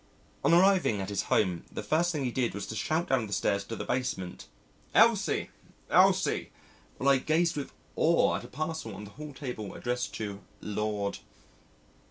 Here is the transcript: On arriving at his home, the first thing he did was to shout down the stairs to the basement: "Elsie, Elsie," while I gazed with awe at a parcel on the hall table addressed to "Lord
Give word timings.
On 0.43 0.51
arriving 0.51 0.99
at 0.99 1.09
his 1.09 1.21
home, 1.29 1.63
the 1.71 1.83
first 1.83 2.11
thing 2.11 2.25
he 2.25 2.31
did 2.31 2.55
was 2.55 2.65
to 2.65 2.75
shout 2.75 3.09
down 3.09 3.27
the 3.27 3.33
stairs 3.33 3.63
to 3.65 3.75
the 3.75 3.85
basement: 3.85 4.47
"Elsie, 4.95 5.51
Elsie," 5.91 6.49
while 6.97 7.09
I 7.09 7.17
gazed 7.19 7.55
with 7.55 7.71
awe 7.95 8.37
at 8.37 8.43
a 8.43 8.47
parcel 8.47 8.95
on 8.95 9.03
the 9.03 9.11
hall 9.11 9.31
table 9.35 9.75
addressed 9.75 10.15
to 10.15 10.39
"Lord 10.59 11.19